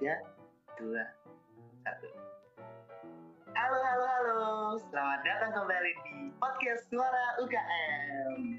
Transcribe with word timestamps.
tiga, 0.00 0.16
dua, 0.80 1.04
satu. 1.84 2.08
Halo, 3.52 3.78
halo, 3.84 4.04
halo. 4.08 4.40
Selamat 4.88 5.20
datang 5.28 5.52
kembali 5.52 5.92
di 5.92 6.32
podcast 6.40 6.88
Suara 6.88 7.36
UKM. 7.36 8.56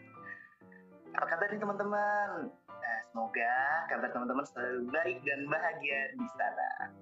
Apa 1.17 1.25
kabar 1.25 1.49
nih 1.49 1.57
teman-teman? 1.57 2.45
Nah, 2.53 2.97
semoga 3.09 3.57
kabar 3.89 4.13
teman-teman 4.13 4.45
selalu 4.53 4.85
baik 4.93 5.17
dan 5.25 5.49
bahagia 5.49 6.13
di 6.13 6.27
sana. 6.37 6.93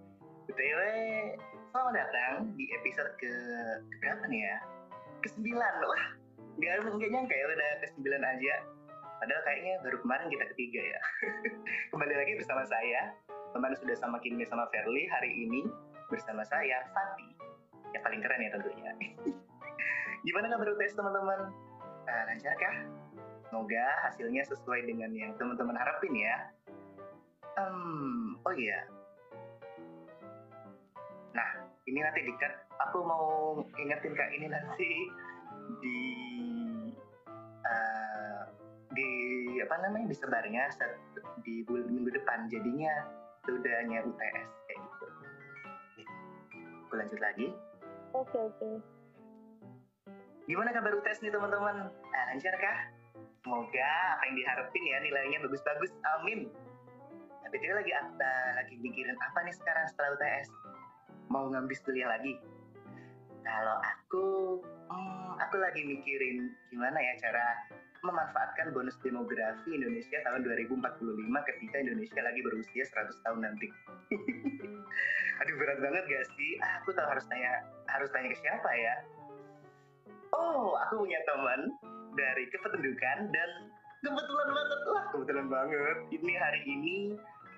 BTW, 0.47 0.79
selamat 1.75 1.93
datang 1.99 2.55
di 2.55 2.71
episode 2.79 3.11
ke, 3.19 3.27
ke 3.91 3.95
berapa 3.99 4.23
nih 4.23 4.39
ya? 4.39 4.57
Ke-9. 5.19 5.51
Wah, 5.83 6.03
nggak, 6.55 6.73
nggak 6.87 7.11
nyangka 7.11 7.35
ya 7.35 7.43
udah 7.43 7.71
ke-9 7.83 8.07
aja. 8.07 8.55
Padahal 9.19 9.41
kayaknya 9.43 9.83
baru 9.83 9.99
kemarin 9.99 10.31
kita 10.31 10.45
ketiga 10.55 10.95
ya. 10.95 10.99
Kembali 11.91 12.15
lagi 12.15 12.39
bersama 12.39 12.63
saya, 12.71 13.11
teman 13.53 13.73
sudah 13.77 13.97
sama 13.97 14.17
Kimi 14.21 14.45
sama 14.45 14.69
Verly 14.69 15.09
hari 15.09 15.31
ini 15.45 15.65
bersama 16.09 16.45
saya 16.45 16.85
Fati. 16.93 17.29
Yang 17.93 18.03
paling 18.05 18.21
keren 18.21 18.45
ya 18.45 18.49
tentunya. 18.53 18.91
Gimana 20.25 20.45
kabar 20.53 20.67
UTS 20.75 20.93
teman-teman? 20.97 21.39
Uh, 22.05 22.23
lancarkah? 22.29 22.75
Semoga 23.49 23.85
hasilnya 24.05 24.45
sesuai 24.45 24.85
dengan 24.85 25.09
yang 25.15 25.33
teman-teman 25.41 25.73
harapin 25.73 26.13
ya. 26.13 26.35
Um, 27.57 28.37
oh 28.45 28.53
iya. 28.53 28.85
Nah, 31.33 31.49
ini 31.89 31.99
nanti 32.05 32.21
dikat. 32.29 32.53
Aku 32.89 33.01
mau 33.01 33.57
ingetin 33.81 34.13
kak 34.13 34.29
ini 34.37 34.47
nanti 34.53 34.91
di 35.81 35.99
uh, 37.65 38.41
di 38.93 39.11
apa 39.61 39.75
namanya 39.85 40.09
disebarnya 40.09 40.69
di 41.45 41.61
minggu 41.67 42.09
depan 42.13 42.49
jadinya 42.49 42.93
sudahnya 43.49 43.99
UTS 44.05 44.49
kayak 44.69 44.79
gitu. 44.79 45.05
Aku 46.85 46.93
lanjut 46.97 47.19
lagi. 47.21 47.47
Oke 48.13 48.37
oke. 48.37 48.69
Gimana 50.49 50.73
kabar 50.73 50.97
UTS 50.97 51.21
nih 51.21 51.29
teman-teman? 51.33 51.89
Nah, 51.93 52.23
lancar 52.33 52.55
kah? 52.57 52.77
Semoga 53.45 53.91
apa 54.17 54.23
yang 54.29 54.35
diharapin 54.37 54.83
ya 54.85 54.97
nilainya 55.01 55.37
bagus-bagus. 55.45 55.93
Amin. 56.17 56.49
Tapi 57.45 57.55
dia 57.61 57.73
lagi 57.77 57.93
apa? 57.93 58.33
Lagi 58.61 58.75
mikirin 58.81 59.17
apa 59.17 59.39
nih 59.45 59.53
sekarang 59.53 59.85
setelah 59.89 60.17
UTS? 60.17 60.49
Mau 61.29 61.45
ngambil 61.53 61.77
kuliah 61.85 62.09
lagi? 62.09 62.37
Kalau 63.45 63.77
aku, 63.81 64.27
hmm, 64.89 65.37
aku 65.37 65.55
lagi 65.61 65.81
mikirin 65.85 66.49
gimana 66.73 66.97
ya 66.97 67.13
cara 67.21 67.45
memanfaatkan 68.01 68.71
bonus 68.71 68.95
demografi 69.03 69.75
Indonesia 69.75 70.17
tahun 70.23 70.47
2045 70.47 71.49
ketika 71.55 71.75
Indonesia 71.83 72.21
lagi 72.23 72.39
berusia 72.43 72.83
100 72.87 73.25
tahun 73.25 73.39
nanti. 73.43 73.67
Aduh 75.43 75.55
berat 75.55 75.79
banget 75.79 76.03
gak 76.07 76.25
sih? 76.35 76.51
Ah, 76.63 76.83
aku 76.83 76.91
tahu 76.95 77.07
harus 77.07 77.25
tanya 77.27 77.63
harus 77.91 78.09
tanya 78.11 78.27
ke 78.31 78.37
siapa 78.39 78.69
ya? 78.75 78.95
Oh, 80.35 80.77
aku 80.87 81.03
punya 81.03 81.19
teman 81.27 81.73
dari 82.15 82.43
kependudukan 82.51 83.17
dan 83.31 83.49
kebetulan 83.99 84.49
banget 84.55 84.79
lah 84.87 85.03
kebetulan 85.11 85.47
banget 85.51 85.97
ini 86.15 86.33
hari 86.39 86.61
ini 86.63 86.97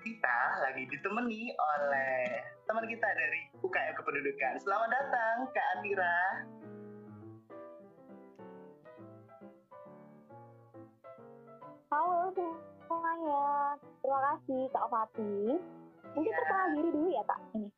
kita 0.02 0.38
lagi 0.58 0.82
ditemani 0.90 1.54
oleh 1.54 2.42
teman 2.66 2.86
kita 2.90 3.06
dari 3.06 3.40
UKM 3.62 3.94
Kependudukan. 3.94 4.58
Selamat 4.58 4.90
datang 4.90 5.46
Kak 5.54 5.66
Andira. 5.78 6.18
Halo 11.92 12.32
semuanya, 12.32 13.76
terima 14.00 14.20
kasih 14.24 14.64
Kak 14.72 14.88
Fati. 14.88 15.60
Mungkin 16.16 16.32
Ya. 16.32 16.38
perkenalan 16.40 16.72
diri 16.80 16.88
dulu 16.88 17.08
ya 17.12 17.20
Kak 17.28 17.40
ini. 17.52 17.68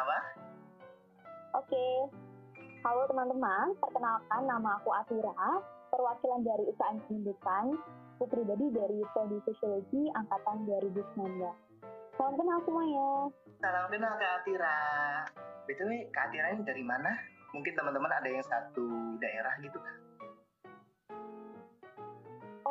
Apa? 0.00 0.16
Oke. 1.60 1.86
Halo 2.80 3.04
teman-teman, 3.04 3.76
perkenalkan 3.76 4.48
nama 4.48 4.80
aku 4.80 4.88
Atira, 4.96 5.60
perwakilan 5.92 6.40
dari 6.40 6.72
UKM 6.72 7.04
Pendidikan, 7.04 7.76
aku 8.16 8.32
pribadi 8.32 8.72
dari 8.72 9.04
Prodi 9.12 9.36
Sosiologi 9.44 10.08
Angkatan 10.08 10.64
2019. 10.64 11.52
Salam 12.16 12.40
kenal 12.40 12.64
semuanya. 12.64 13.28
Salam 13.60 13.92
kenal 13.92 14.16
Kak 14.16 14.40
Atira. 14.40 14.78
BTW 15.68 16.08
Kak 16.08 16.32
Atira 16.32 16.56
ini 16.56 16.64
dari 16.64 16.80
mana? 16.80 17.12
Mungkin 17.52 17.76
teman-teman 17.76 18.08
ada 18.08 18.24
yang 18.24 18.40
satu 18.40 18.88
daerah 19.20 19.52
gitu 19.60 19.76
kan? 19.76 20.09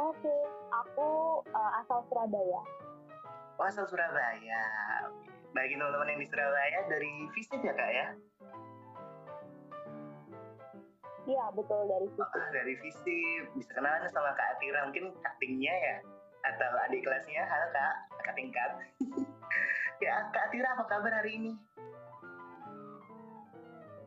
Oke, 0.09 0.35
aku 0.73 1.09
eh, 1.53 1.71
asal 1.85 2.01
Surabaya. 2.09 2.61
Oh 3.61 3.65
asal 3.69 3.85
Surabaya. 3.85 4.61
Oke. 5.05 5.29
Bagi 5.53 5.77
teman-teman 5.77 6.09
yang 6.09 6.21
di 6.25 6.27
Surabaya 6.29 6.79
dari 6.89 7.29
Visip 7.37 7.61
ya 7.61 7.73
Kak 7.77 7.91
ya? 7.93 8.07
Iya, 11.29 11.45
betul 11.53 11.85
dari 11.85 12.09
situ. 12.09 12.25
Oh, 12.25 12.49
dari 12.49 12.73
Visip. 12.81 13.43
Bisa 13.53 13.69
kenalan 13.77 14.09
sama 14.09 14.33
Kak 14.33 14.57
Atira. 14.57 14.89
Mungkin 14.89 15.13
cuttingnya 15.13 15.73
ya? 15.77 15.95
Atau 16.41 16.69
adik 16.89 17.05
kelasnya. 17.05 17.45
Halo 17.45 17.69
Kak, 17.69 17.93
Kak 18.25 18.33
tingkat. 18.33 18.71
ya 20.05 20.25
Kak 20.33 20.49
Atira 20.49 20.73
apa 20.73 20.89
kabar 20.89 21.21
hari 21.21 21.37
ini? 21.37 21.51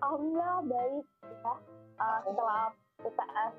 Alhamdulillah 0.03 0.67
baik 0.67 1.07
ya. 1.23 1.55
Eh, 1.95 2.19
setelah 2.27 2.75
UTS, 3.07 3.55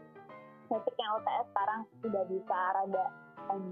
basicnya 0.74 1.08
UTS 1.22 1.46
sekarang 1.54 1.82
sudah 2.02 2.24
bisa 2.26 2.58
rada 2.74 3.06
em, 3.54 3.64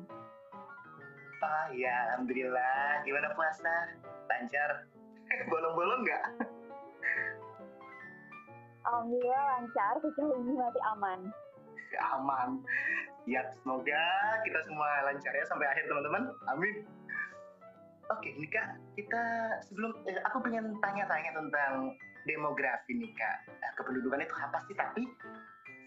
Oh 1.41 1.65
ya 1.73 2.13
Alhamdulillah. 2.13 3.01
Gimana 3.01 3.33
puasa? 3.33 3.97
Lancar? 4.29 4.85
Bolong-bolong 5.49 6.05
nggak? 6.05 6.25
Alhamdulillah 8.81 9.43
lancar, 9.57 9.93
sejauh 10.01 10.37
ini 10.41 10.53
masih 10.57 10.83
aman. 10.97 11.19
aman. 12.17 12.49
Siap, 13.25 13.53
semoga 13.61 14.03
kita 14.41 14.59
semua 14.65 15.05
lancar 15.05 15.33
ya 15.33 15.45
sampai 15.45 15.69
akhir 15.69 15.85
teman-teman. 15.85 16.33
Amin. 16.49 16.85
Oke, 18.09 18.33
ini 18.33 18.49
Kak, 18.49 18.75
kita 18.97 19.23
sebelum 19.69 19.93
eh, 20.09 20.19
aku 20.25 20.41
pengen 20.43 20.75
tanya-tanya 20.81 21.31
tentang 21.31 21.95
demografi 22.25 22.97
nih 22.97 23.13
Kak. 23.13 23.37
Nah, 23.61 23.71
kependudukan 23.77 24.25
itu 24.25 24.35
apa 24.35 24.57
sih? 24.65 24.75
Tapi 24.75 25.03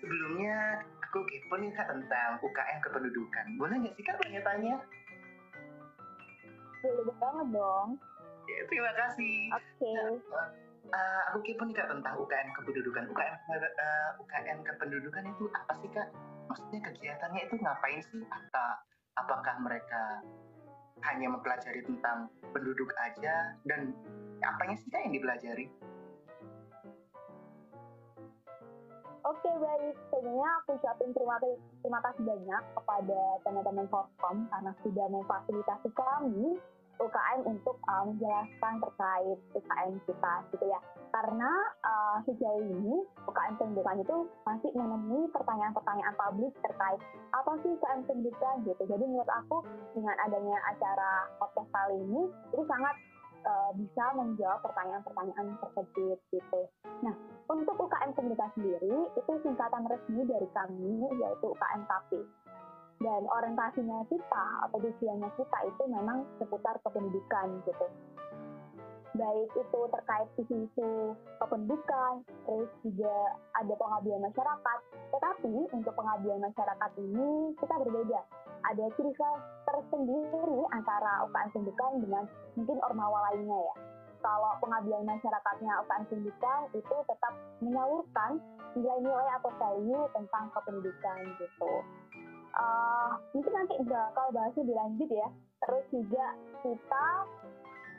sebelumnya 0.01 0.81
aku 1.15 1.31
kepo 1.31 1.55
nih 1.63 1.71
Kak 1.79 1.87
tentang 1.87 2.43
UKM 2.43 2.79
kependudukan. 2.83 3.47
Boleh 3.55 3.79
nggak 3.79 3.95
sih 3.95 4.03
Kak 4.03 4.19
tanya-tanya? 4.19 4.83
Boleh 6.83 7.15
banget 7.23 7.49
dong. 7.55 7.89
Ya, 8.51 8.59
terima 8.67 8.93
kasih. 8.99 9.39
Oke. 9.55 9.95
Eh, 10.91 11.21
aku 11.31 11.39
kepo 11.47 11.71
nih 11.71 11.79
Kak 11.79 11.87
tentang 11.87 12.19
UKM 12.19 12.51
kependudukan. 12.59 13.15
UKM 13.15 13.35
eh, 13.47 14.11
UKM 14.27 14.59
kependudukan 14.67 15.25
itu 15.31 15.45
apa 15.55 15.73
sih 15.79 15.91
Kak? 15.95 16.11
Maksudnya 16.51 16.83
kegiatannya 16.83 17.41
itu 17.47 17.55
ngapain 17.63 18.03
sih? 18.11 18.23
Atau 18.27 18.69
apakah 19.15 19.55
mereka 19.63 20.19
hanya 21.07 21.31
mempelajari 21.31 21.87
tentang 21.87 22.27
penduduk 22.51 22.91
aja 22.99 23.55
dan 23.71 23.95
apanya 24.43 24.75
sih 24.83 24.91
Kak 24.91 25.07
yang 25.07 25.15
dipelajari? 25.15 25.71
Oke 29.25 29.49
baik, 29.57 29.97
sebenarnya 30.13 30.49
aku 30.61 30.77
ucapin 30.77 31.09
terima 31.17 31.41
kasih, 31.41 31.57
terima 31.81 32.01
kasih 32.05 32.23
banyak 32.29 32.63
kepada 32.77 33.21
teman-teman 33.41 33.89
Forkom 33.89 34.37
karena 34.53 34.73
sudah 34.85 35.07
memfasilitasi 35.09 35.89
kami 35.97 36.61
UKM 37.01 37.41
untuk 37.49 37.81
uh, 37.89 38.05
menjelaskan 38.05 38.75
terkait 38.85 39.39
UKM 39.57 39.97
kita 40.05 40.33
gitu 40.53 40.65
ya. 40.69 40.77
Karena 41.09 41.51
uh, 41.89 42.21
sejauh 42.29 42.69
ini 42.69 43.01
UKM 43.25 43.57
pendidikan 43.57 43.97
itu 44.05 44.29
masih 44.45 44.71
menemui 44.77 45.25
pertanyaan-pertanyaan 45.33 46.15
publik 46.21 46.53
terkait 46.61 47.01
apa 47.33 47.53
sih 47.65 47.73
UKM 47.81 48.05
pendidikan 48.05 48.61
gitu. 48.69 48.83
Jadi 48.85 49.05
menurut 49.09 49.31
aku 49.33 49.65
dengan 49.97 50.21
adanya 50.21 50.61
acara 50.69 51.33
podcast 51.41 51.73
kali 51.73 51.97
ini 51.97 52.29
itu 52.53 52.63
sangat 52.69 52.93
uh, 53.45 53.71
bisa 53.77 54.05
menjawab 54.17 54.61
pertanyaan-pertanyaan 54.65 55.57
tersebut 55.61 56.19
gitu. 56.33 56.61
Nah, 57.05 57.15
untuk 57.49 57.77
UKM 57.77 58.17
Pendidikan 58.17 58.51
sendiri, 58.57 58.97
itu 59.15 59.33
singkatan 59.45 59.85
resmi 59.87 60.25
dari 60.25 60.49
kami, 60.57 61.07
yaitu 61.21 61.47
UKM 61.53 61.83
KP. 61.85 62.11
Dan 63.05 63.23
orientasinya 63.29 64.07
kita, 64.09 64.47
atau 64.69 64.79
tujuannya 64.81 65.29
kita 65.37 65.59
itu 65.69 65.83
memang 65.93 66.25
seputar 66.41 66.81
kependidikan 66.81 67.61
gitu. 67.69 67.87
Baik 69.15 69.51
itu 69.55 69.81
terkait 69.95 70.29
isu-isu 70.43 71.15
kependidikan, 71.39 72.27
terus 72.49 72.71
juga 72.83 73.15
ada 73.55 73.75
pengabdian 73.79 74.27
masyarakat. 74.27 74.79
Tetapi 75.15 75.55
untuk 75.71 75.95
pengabdian 75.95 76.43
masyarakat 76.43 76.91
ini 76.99 77.55
kita 77.63 77.75
berbeda. 77.79 78.21
Ada 78.65 78.85
ciri 78.97 79.13
khas 79.13 79.41
tersendiri 79.69 80.57
antara 80.73 81.25
UKM 81.29 81.51
Pendidikan 81.53 81.93
dengan 82.01 82.25
mungkin 82.57 82.79
ormawa 82.81 83.31
lainnya 83.31 83.59
ya 83.61 83.75
kalau 84.25 84.57
pengabdian 84.65 85.05
masyarakatnya 85.05 85.73
UKM 85.85 86.05
Pendidikan 86.09 86.61
itu 86.73 86.97
tetap 87.05 87.33
menyalurkan 87.61 88.41
nilai-nilai 88.73 89.29
atau 89.37 89.53
value 89.61 90.09
tentang 90.17 90.49
kependidikan 90.57 91.17
gitu. 91.37 91.73
Uh, 92.57 93.21
mungkin 93.37 93.53
nanti 93.53 93.77
bakal 93.85 94.27
bahasnya 94.33 94.65
dilanjut 94.65 95.11
ya. 95.13 95.29
Terus 95.61 95.85
juga 95.93 96.27
kita 96.65 97.07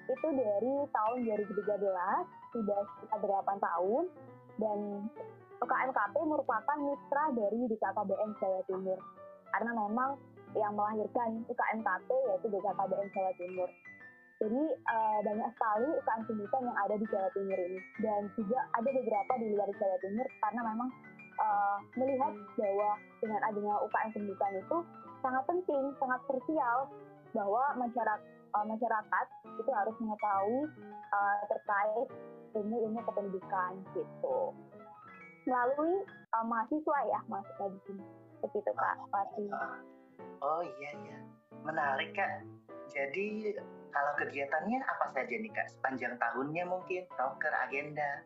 itu 0.05 0.27
dari 0.33 0.73
tahun 0.89 1.17
2013 1.29 1.61
sudah 2.53 2.79
sekitar 2.97 3.21
8 3.21 3.57
tahun 3.61 4.03
dan 4.57 4.79
UKMKP 5.61 6.15
merupakan 6.25 6.77
mitra 6.77 7.25
dari 7.33 7.59
BKKBN 7.69 8.29
Jawa 8.37 8.61
Timur 8.69 8.99
karena 9.49 9.71
memang 9.71 10.19
yang 10.55 10.73
melahirkan 10.73 11.43
UKMKP 11.45 12.09
yaitu 12.31 12.47
BKKBN 12.49 13.07
Jawa 13.11 13.31
Timur. 13.35 13.69
Jadi 14.35 14.63
uh, 14.91 15.19
banyak 15.23 15.49
sekali 15.55 15.89
UKM 15.95 16.21
pendidikan 16.27 16.61
yang 16.67 16.77
ada 16.79 16.95
di 16.99 17.05
Jawa 17.07 17.29
Timur 17.31 17.59
ini 17.59 17.79
dan 18.03 18.21
juga 18.35 18.59
ada 18.75 18.89
beberapa 18.91 19.33
di 19.39 19.47
luar 19.55 19.69
Jawa 19.79 19.97
Timur 20.03 20.27
karena 20.43 20.61
memang 20.75 20.89
uh, 21.39 21.77
melihat 21.95 22.33
bahwa 22.59 22.89
dengan 23.23 23.41
adanya 23.47 23.75
UKM 23.83 24.09
pendidikan 24.11 24.53
itu 24.59 24.77
sangat 25.23 25.43
penting, 25.47 25.83
sangat 25.99 26.19
krusial 26.27 26.91
bahwa 27.31 27.63
masyarakat 27.79 28.21
uh, 28.55 28.65
masyarakat 28.67 29.25
itu 29.59 29.71
harus 29.71 29.95
mengetahui 29.99 30.61
uh, 31.11 31.37
terkait 31.51 32.07
ilmu-ilmu 32.55 32.99
kependidikan 33.03 33.71
gitu 33.91 34.55
melalui 35.45 35.95
uh, 36.33 36.45
mahasiswa 36.47 36.97
ya 37.11 37.19
maksudnya 37.27 37.67
di 37.71 37.79
sini 37.87 38.05
begitu 38.41 38.71
kak 38.75 38.97
Fatih. 39.11 39.51
Oh 40.43 40.61
iya 40.61 40.91
iya 41.05 41.19
menarik 41.65 42.13
kak. 42.13 42.45
Jadi 42.93 43.57
kalau 43.89 44.11
kegiatannya 44.21 44.79
apa 44.85 45.05
saja 45.17 45.35
nih 45.35 45.51
kak 45.51 45.67
sepanjang 45.73 46.13
tahunnya 46.21 46.63
mungkin 46.69 47.03
proker 47.11 47.53
agenda? 47.65 48.23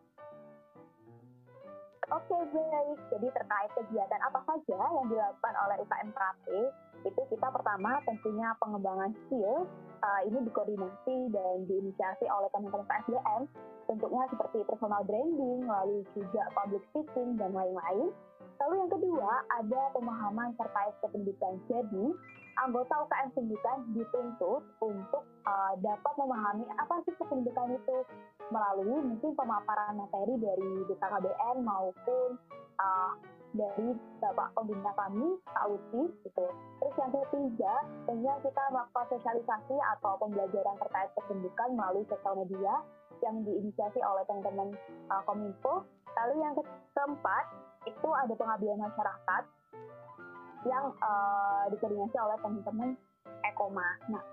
Oke 2.10 2.34
baik, 2.50 2.98
jadi 3.14 3.28
terkait 3.30 3.72
kegiatan 3.78 4.22
apa 4.26 4.42
saja 4.50 4.82
yang 4.82 5.06
dilakukan 5.14 5.54
oleh 5.62 5.78
UKM 5.78 6.10
KP, 6.10 6.46
itu 7.06 7.22
kita 7.30 7.48
pertama 7.54 8.02
tentunya 8.02 8.50
pengembangan 8.58 9.14
skill, 9.14 9.70
uh, 10.02 10.22
ini 10.26 10.42
dikoordinasi 10.50 11.30
dan 11.30 11.70
diinisiasi 11.70 12.26
oleh 12.26 12.50
teman-teman 12.50 12.90
PSDM, 12.90 13.46
bentuknya 13.86 14.26
seperti 14.34 14.58
personal 14.66 15.06
branding, 15.06 15.70
lalu 15.70 16.02
juga 16.18 16.50
public 16.58 16.82
speaking, 16.90 17.38
dan 17.38 17.54
lain-lain. 17.54 18.10
Lalu 18.60 18.74
yang 18.84 18.92
kedua, 18.92 19.32
ada 19.56 19.82
pemahaman 19.96 20.52
terkait 20.60 20.96
kependidikan. 21.00 21.56
Jadi, 21.72 22.12
anggota 22.60 23.08
UKM 23.08 23.32
pendidikan 23.32 23.78
dituntut 23.96 24.62
untuk 24.84 25.24
uh, 25.48 25.74
dapat 25.80 26.14
memahami 26.20 26.68
apa 26.76 27.00
sih 27.08 27.16
kependidikan 27.16 27.72
itu 27.72 27.98
melalui 28.52 29.00
mungkin 29.00 29.32
pemaparan 29.38 29.96
materi 29.96 30.36
dari 30.44 30.70
BKKBN 30.92 31.64
maupun 31.64 32.36
uh, 32.84 33.16
dari 33.56 33.98
Bapak 34.22 34.54
Pembina 34.54 34.94
kami, 34.94 35.42
Kak 35.50 35.66
Uti, 35.74 36.04
gitu. 36.22 36.46
Terus 36.54 36.96
yang 37.02 37.12
ketiga, 37.16 37.74
tentunya 38.06 38.34
kita 38.46 38.64
melakukan 38.70 39.06
sosialisasi 39.18 39.76
atau 39.98 40.22
pembelajaran 40.22 40.78
terkait 40.78 41.10
kependidikan 41.18 41.74
melalui 41.74 42.06
sosial 42.06 42.38
media 42.46 42.74
yang 43.24 43.44
diinisiasi 43.44 44.00
oleh 44.02 44.24
teman-teman 44.28 44.76
uh, 45.12 45.22
Kominfo. 45.28 45.86
Lalu 46.18 46.34
yang 46.44 46.54
keempat, 46.96 47.46
itu 47.88 48.10
ada 48.12 48.34
pengabdian 48.36 48.80
masyarakat 48.82 49.44
yang 50.68 50.92
uh, 51.00 51.64
dikoordinasi 51.72 52.18
oleh 52.20 52.38
teman-teman 52.44 52.90
Ekoma. 53.48 53.88
Nah, 54.12 54.24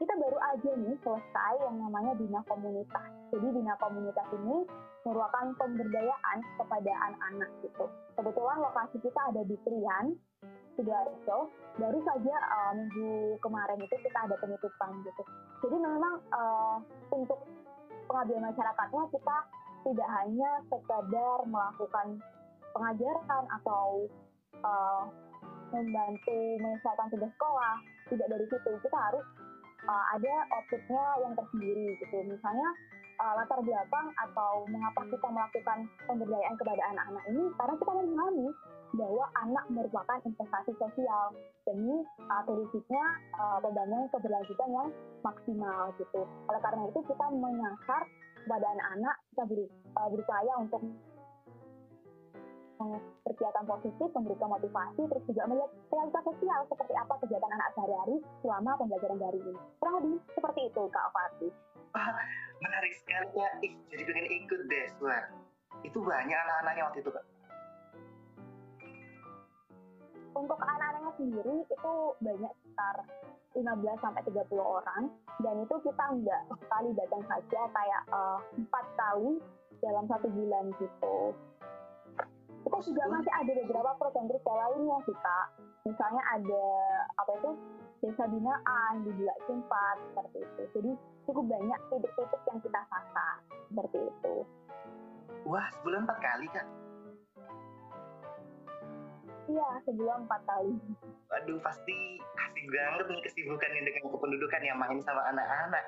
kita 0.00 0.14
baru 0.16 0.38
aja 0.40 0.70
nih 0.74 0.96
selesai 1.04 1.54
yang 1.60 1.76
namanya 1.84 2.12
Bina 2.16 2.40
Komunitas. 2.48 3.10
Jadi 3.30 3.46
Bina 3.52 3.74
Komunitas 3.76 4.28
ini 4.32 4.64
merupakan 5.04 5.52
pemberdayaan 5.60 6.38
kepada 6.56 6.92
anak-anak 7.10 7.50
gitu. 7.60 7.84
Kebetulan 8.16 8.58
lokasi 8.64 8.96
kita 9.04 9.20
ada 9.20 9.42
di 9.44 9.56
Trian, 9.62 10.16
Sidoarjo. 10.74 11.52
Baru 11.76 11.98
saja 12.06 12.34
uh, 12.40 12.72
minggu 12.72 13.36
kemarin 13.44 13.78
itu 13.84 13.96
kita 14.00 14.18
ada 14.24 14.36
penutupan 14.40 14.90
gitu. 15.04 15.22
Jadi 15.66 15.76
memang 15.76 16.14
uh, 16.32 16.78
untuk 17.12 17.44
pengabdian 18.14 18.46
masyarakatnya 18.46 19.02
kita 19.10 19.36
tidak 19.82 20.08
hanya 20.22 20.50
sekadar 20.70 21.38
melakukan 21.50 22.06
pengajaran 22.70 23.44
atau 23.58 24.06
uh, 24.62 25.02
membantu 25.74 26.38
menyelesaikan 26.62 27.10
tugas 27.10 27.30
sekolah 27.34 27.74
tidak 28.06 28.30
dari 28.30 28.46
situ. 28.46 28.70
Kita 28.86 28.98
harus 29.10 29.26
uh, 29.90 30.04
ada 30.14 30.34
outputnya 30.54 31.04
yang 31.26 31.34
tersendiri 31.34 31.98
gitu. 31.98 32.16
Misalnya 32.22 32.68
uh, 33.18 33.34
latar 33.34 33.58
belakang 33.66 34.06
atau 34.30 34.62
mengapa 34.70 35.02
kita 35.10 35.26
melakukan 35.26 35.78
pemberdayaan 36.06 36.54
kepada 36.54 36.82
anak-anak 36.94 37.24
ini 37.34 37.44
karena 37.58 37.74
kita 37.82 37.92
memahami 37.98 38.46
bahwa 38.94 39.24
anak 39.42 39.64
merupakan 39.70 40.18
investasi 40.22 40.72
sosial 40.78 41.34
demi 41.66 42.06
uh, 42.30 42.42
terwujudnya 42.46 43.04
uh, 43.34 43.58
pembangunan 43.58 44.06
keberlanjutan 44.14 44.70
yang 44.70 44.88
maksimal 45.26 45.90
gitu. 45.98 46.22
Oleh 46.50 46.60
karena 46.62 46.82
itu 46.88 47.00
kita 47.06 47.26
menyasar 47.34 48.02
kepada 48.44 48.66
anak-anak 48.76 49.16
kita 49.34 49.42
beri, 49.50 49.66
uh, 49.98 50.08
berupaya 50.12 50.52
untuk 50.60 50.82
kegiatan 53.24 53.64
positif, 53.64 54.08
memberikan 54.12 54.50
motivasi, 54.50 55.02
terus 55.08 55.24
juga 55.30 55.42
melihat 55.48 55.70
realitas 55.88 56.22
sosial 56.26 56.60
seperti 56.68 56.92
apa 56.98 57.14
kegiatan 57.22 57.50
anak 57.54 57.68
sehari-hari 57.72 58.16
selama 58.44 58.76
pembelajaran 58.76 59.18
dari 59.22 59.40
ini. 59.40 59.54
Kurang 59.80 59.94
lebih 60.02 60.20
seperti 60.36 60.60
itu, 60.68 60.82
Kak 60.92 61.08
Fatih. 61.14 61.52
Wah, 61.94 62.08
menarik 62.60 62.92
sekali 62.98 63.30
ya. 63.38 63.48
Jadi 63.62 64.02
pengen 64.04 64.26
ikut 64.26 64.60
deh, 64.68 64.84
Suar. 64.98 65.32
Itu 65.86 66.02
banyak 66.02 66.34
anak-anaknya 66.34 66.82
waktu 66.90 66.98
itu, 67.00 67.10
Kak. 67.14 67.24
Untuk 70.34 70.58
anak-anaknya 70.58 71.12
sendiri 71.14 71.54
itu 71.62 71.94
banyak 72.18 72.52
sekitar 72.58 72.96
15 73.54 74.02
sampai 74.02 74.22
30 74.26 74.50
orang. 74.58 75.02
Dan 75.38 75.54
itu 75.62 75.74
kita 75.86 76.04
enggak 76.10 76.42
sekali 76.58 76.90
datang 76.98 77.22
saja 77.30 77.60
kayak 77.70 78.02
uh, 78.10 78.38
empat 78.58 78.84
kali 78.98 79.38
dalam 79.78 80.04
satu 80.10 80.26
bulan 80.26 80.74
gitu. 80.82 81.16
Kita 82.64 82.78
juga 82.80 83.02
masih 83.12 83.32
ada 83.32 83.52
beberapa 83.62 83.90
program 84.00 84.26
kerja 84.26 84.52
lainnya 84.56 84.98
sih 85.06 85.16
kak. 85.22 85.46
Misalnya 85.84 86.22
ada 86.32 86.66
apa 87.20 87.32
itu 87.38 87.50
desa 88.00 88.24
binaan 88.28 88.94
di 89.04 89.10
Bulak 89.14 89.38
Cimpat 89.46 89.96
seperti 90.10 90.38
itu. 90.42 90.62
Jadi 90.74 90.90
cukup 91.28 91.44
banyak 91.46 91.80
titik-titik 91.92 92.42
yang 92.48 92.58
kita 92.64 92.80
sasar 92.88 93.36
seperti 93.68 93.98
itu. 94.08 94.34
Wah 95.44 95.68
sebulan 95.76 96.08
empat 96.08 96.18
kali 96.24 96.46
kak 96.48 96.66
iya 99.64 99.80
sebulan 99.88 100.28
empat 100.28 100.40
kali 100.44 100.76
waduh 101.32 101.58
pasti 101.64 101.96
asik 102.20 102.66
banget 102.68 103.06
nih 103.08 103.20
kesibukannya 103.24 103.80
dengan 103.88 104.04
kependudukan 104.12 104.62
yang 104.62 104.76
main 104.76 105.00
sama 105.00 105.22
anak-anak 105.32 105.84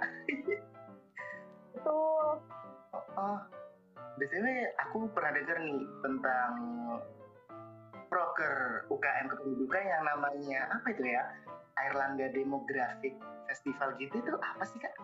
betul 1.76 2.40
oh, 2.96 3.04
oh 3.20 3.38
BTW 4.16 4.46
aku 4.80 5.12
pernah 5.12 5.36
dengar 5.36 5.60
nih 5.60 5.84
tentang 6.00 6.52
proker 8.08 8.88
UKM 8.88 9.26
kependudukan 9.28 9.82
yang 9.84 10.02
namanya 10.08 10.60
apa 10.72 10.88
itu 10.88 11.04
ya? 11.04 11.24
Airlangga 11.76 12.32
Demographic 12.32 13.12
Festival 13.44 13.92
gitu 14.00 14.16
itu 14.16 14.32
apa 14.40 14.64
sih 14.64 14.80
kak? 14.80 14.96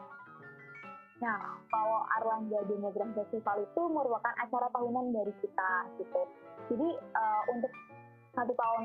Nah, 1.21 1.61
kalau 1.69 2.09
Airlangga 2.17 2.65
Demographic 2.65 3.29
Festival 3.29 3.69
itu 3.69 3.83
merupakan 3.93 4.33
acara 4.41 4.67
tahunan 4.73 5.13
dari 5.13 5.35
kita 5.45 5.73
gitu. 6.01 6.23
Jadi 6.73 6.89
uh, 7.13 7.43
untuk 7.53 7.73
satu 8.33 8.53
tahun 8.57 8.85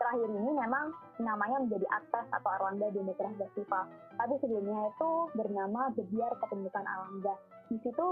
terakhir 0.00 0.28
ini 0.32 0.50
memang 0.56 0.96
namanya 1.20 1.58
menjadi 1.60 1.86
akses 1.92 2.26
atau 2.32 2.48
Arlangga 2.56 2.88
Demographic 2.96 3.36
Festival. 3.36 3.84
Tapi 4.16 4.34
sebelumnya 4.40 4.88
itu 4.88 5.10
bernama 5.36 5.92
Gebiar 5.92 6.32
Kependudukan 6.40 6.84
Arlangga. 6.88 7.34
Di 7.68 7.76
situ 7.84 8.06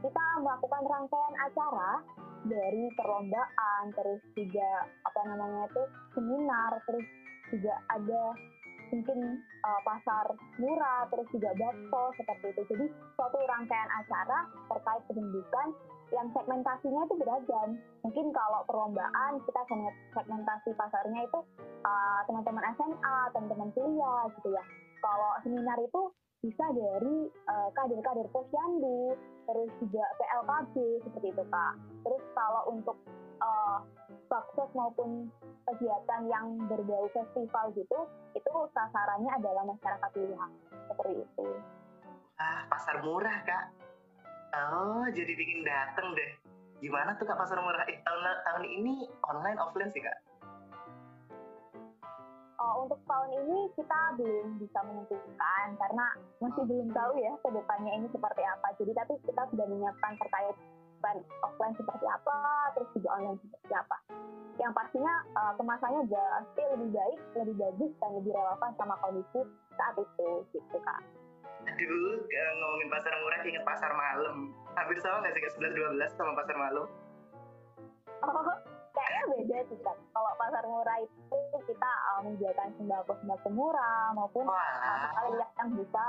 kita 0.00 0.24
melakukan 0.40 0.82
rangkaian 0.88 1.34
acara 1.44 1.90
dari 2.44 2.84
perlombaan, 2.96 3.82
terus 3.96 4.20
juga 4.36 4.68
apa 5.04 5.20
namanya 5.28 5.68
itu 5.68 5.82
seminar, 6.16 6.72
terus 6.88 7.06
juga 7.52 7.74
ada 7.92 8.22
mungkin 8.92 9.18
uh, 9.64 9.80
pasar 9.84 10.26
murah, 10.60 11.08
terus 11.08 11.28
juga 11.32 11.50
bakso 11.56 12.02
seperti 12.20 12.52
itu. 12.52 12.62
Jadi 12.72 12.86
suatu 13.16 13.36
rangkaian 13.44 13.90
acara 13.92 14.48
terkait 14.72 15.02
pendidikan 15.08 15.68
yang 16.14 16.30
segmentasinya 16.30 17.02
itu 17.10 17.14
beragam. 17.18 17.68
Mungkin 18.06 18.26
kalau 18.30 18.62
perlombaan 18.70 19.42
kita 19.42 19.60
segmentasi 20.14 20.70
pasarnya 20.78 21.26
itu 21.26 21.38
uh, 21.82 22.20
teman-teman 22.30 22.64
SMA, 22.78 23.18
teman-teman 23.34 23.68
kuliah 23.74 24.24
gitu 24.38 24.48
ya. 24.54 24.64
Kalau 25.02 25.30
seminar 25.42 25.78
itu 25.82 26.02
bisa 26.40 26.64
dari 26.76 27.16
uh, 27.50 27.68
kader-kader 27.74 28.28
posyandu, 28.30 29.16
terus 29.48 29.70
juga 29.80 30.04
PLKB 30.20 30.74
seperti 31.02 31.28
itu 31.34 31.44
kak. 31.50 31.74
Terus 32.04 32.22
kalau 32.36 32.62
untuk 32.70 32.96
uh, 33.42 33.80
maupun 34.74 35.30
kegiatan 35.70 36.22
yang 36.26 36.58
berbau 36.66 37.06
festival 37.14 37.70
gitu, 37.74 37.98
itu 38.34 38.52
sasarannya 38.74 39.30
adalah 39.38 39.62
masyarakat 39.62 40.10
luas 40.20 40.52
seperti 40.90 41.22
itu. 41.22 41.46
Ah, 42.34 42.66
pasar 42.66 42.98
murah 43.06 43.38
kak. 43.46 43.83
Oh, 44.54 45.06
jadi 45.10 45.32
bikin 45.34 45.66
dateng 45.66 46.14
deh. 46.14 46.30
Gimana 46.78 47.18
tuh 47.18 47.26
kak 47.26 47.38
pasar 47.38 47.58
murah? 47.58 47.82
Eh, 47.90 47.98
tahun 48.06 48.22
tahun 48.46 48.64
ini 48.64 49.10
online 49.26 49.58
offline 49.58 49.90
sih 49.90 50.02
kak? 50.02 50.18
uh, 52.64 52.74
untuk 52.80 53.00
tahun 53.04 53.30
ini 53.44 53.58
kita 53.76 54.00
belum 54.16 54.56
bisa 54.56 54.80
menentukan 54.88 55.66
karena 55.76 56.06
masih 56.40 56.62
belum 56.64 56.88
tahu 56.96 57.12
ya 57.20 57.32
ke 57.44 57.48
depannya 57.52 57.92
ini 58.00 58.06
seperti 58.08 58.42
apa. 58.42 58.68
Jadi 58.80 58.92
tapi 58.96 59.12
kita 59.28 59.42
sudah 59.52 59.66
menyiapkan 59.68 60.12
terkait 60.16 60.56
offline 61.44 61.76
seperti 61.76 62.06
apa, 62.08 62.36
terus 62.72 62.88
juga 62.96 63.08
online 63.20 63.36
seperti 63.44 63.72
apa. 63.76 63.96
Yang 64.56 64.72
pastinya 64.72 65.14
uh, 65.36 65.52
kemasannya 65.60 66.02
pasti 66.08 66.62
lebih 66.72 66.88
baik, 66.96 67.20
lebih 67.36 67.56
bagus 67.60 67.92
dan 68.00 68.10
lebih 68.16 68.32
relevan 68.32 68.72
sama 68.80 68.96
kondisi 69.04 69.40
saat 69.76 69.94
itu, 70.00 70.28
gitu 70.56 70.78
kak. 70.80 71.04
Aduh, 71.74 72.22
ngomongin 72.30 72.86
pasar 72.86 73.10
murah 73.18 73.42
inget 73.42 73.64
pasar 73.66 73.90
malam. 73.98 74.54
Hampir 74.78 74.94
sama 75.02 75.26
nggak 75.26 75.34
sih 75.34 75.40
kayak 75.42 75.54
11-12 75.98 76.06
sama 76.14 76.32
pasar 76.38 76.54
malam? 76.54 76.86
Oh, 78.22 78.46
kayaknya 78.94 79.22
beda 79.34 79.58
sih 79.66 79.78
kan. 79.82 79.98
Kalau 80.14 80.30
pasar 80.38 80.62
murah 80.70 80.96
itu 81.02 81.38
kita 81.66 81.90
uh, 82.14 82.20
menjualkan 82.22 82.70
sembako-sembako 82.78 83.48
murah 83.50 84.14
maupun 84.14 84.46
hal 84.46 85.34
uh, 85.34 85.50
yang 85.58 85.70
bisa 85.74 86.04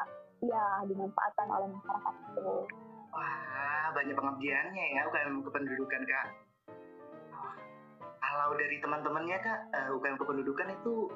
ya 0.45 0.85
dimanfaatkan 0.85 1.49
oleh 1.49 1.67
masyarakat 1.73 2.13
itu. 2.13 2.49
Wah, 3.09 3.89
banyak 3.97 4.13
pengabdiannya 4.13 4.85
ya 4.93 5.01
UKM 5.09 5.41
kependudukan 5.49 6.01
kak. 6.05 6.27
Oh, 7.33 7.53
kalau 8.21 8.53
dari 8.53 8.77
teman-temannya 8.85 9.37
kak, 9.41 9.59
uh, 9.73 9.77
eh, 9.81 9.89
UKM 9.97 10.21
kependudukan 10.21 10.77
itu 10.77 11.09